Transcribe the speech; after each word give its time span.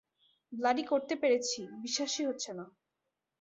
Bloody 0.53 0.83
করতে 0.83 1.13
পেরেছি, 1.15 1.61
বিশ্বাসই 1.81 2.25
হচ্ছে 2.25 2.51
না। 2.53 2.65